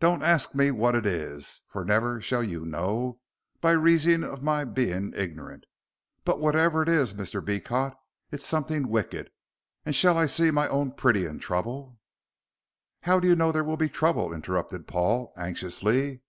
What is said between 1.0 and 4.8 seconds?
is, fur never shall you know, by reason of my